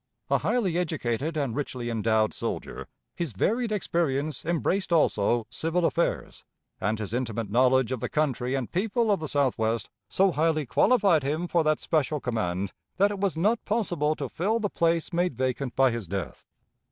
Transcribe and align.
A 0.31 0.39
highly 0.39 0.79
educated 0.79 1.37
and 1.37 1.55
richly 1.55 1.91
endowed 1.91 2.33
soldier, 2.33 2.87
his 3.15 3.33
varied 3.33 3.71
experience 3.71 4.43
embraced 4.43 4.91
also 4.91 5.45
civil 5.51 5.85
affairs, 5.85 6.43
and 6.79 6.97
his 6.97 7.13
intimate 7.13 7.51
knowledge 7.51 7.91
of 7.91 7.99
the 7.99 8.09
country 8.09 8.55
and 8.55 8.71
people 8.71 9.11
of 9.11 9.19
the 9.19 9.27
Southwest 9.27 9.91
so 10.09 10.31
highly 10.31 10.65
qualified 10.65 11.21
him 11.21 11.47
for 11.47 11.63
that 11.63 11.79
special 11.81 12.19
command 12.19 12.71
that 12.97 13.11
it 13.11 13.19
was 13.19 13.37
not 13.37 13.63
possible 13.63 14.15
to 14.15 14.27
fill 14.27 14.59
the 14.59 14.71
place 14.71 15.13
made 15.13 15.37
vacant 15.37 15.75
by 15.75 15.91
his 15.91 16.07
death. 16.07 16.47